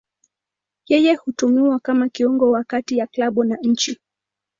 [0.87, 3.99] Yeye hutumiwa kama kiungo wa kati ya klabu na nchi.